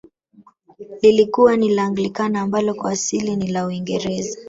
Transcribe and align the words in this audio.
Lilikuwa 1.01 1.57
ni 1.57 1.69
la 1.69 1.83
Anglikana 1.83 2.41
ambalo 2.41 2.73
kwa 2.73 2.91
asili 2.91 3.35
ni 3.35 3.47
la 3.51 3.65
uingereza 3.65 4.39